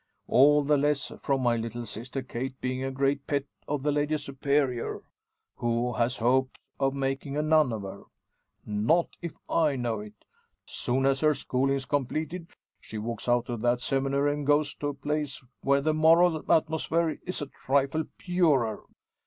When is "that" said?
13.61-13.79